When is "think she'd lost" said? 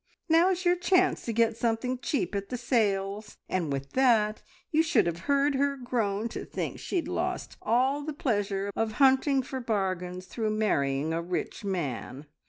6.43-7.55